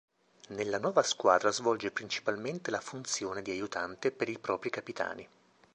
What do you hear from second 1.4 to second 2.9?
svolge principalmente la